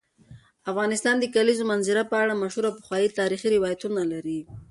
[0.71, 4.39] افغانستان د کلیزو منظره په اړه مشهور او پخواي تاریخی روایتونه لري.